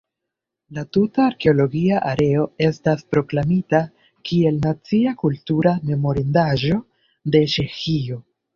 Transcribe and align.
La 0.77 0.83
tuta 0.95 1.21
arkeologia 1.31 1.99
areo 2.11 2.45
estas 2.69 3.03
proklamita 3.13 3.83
kiel 4.31 4.59
Nacia 4.65 5.15
kultura 5.23 5.77
memorindaĵo 5.93 6.83
de 7.37 7.47
Ĉeĥio. 7.57 8.23